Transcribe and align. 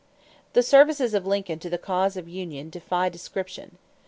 = 0.29 0.53
The 0.53 0.63
services 0.63 1.13
of 1.13 1.27
Lincoln 1.27 1.59
to 1.59 1.69
the 1.69 1.77
cause 1.77 2.17
of 2.17 2.27
union 2.27 2.71
defy 2.71 3.07
description. 3.09 3.77